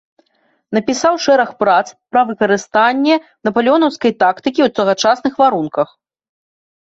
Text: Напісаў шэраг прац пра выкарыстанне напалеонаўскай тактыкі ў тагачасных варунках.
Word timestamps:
Напісаў 0.75 1.13
шэраг 1.25 1.49
прац 1.63 1.83
пра 2.13 2.23
выкарыстанне 2.29 3.15
напалеонаўскай 3.49 4.11
тактыкі 4.23 4.61
ў 4.67 4.75
тагачасных 4.79 5.33
варунках. 5.43 5.89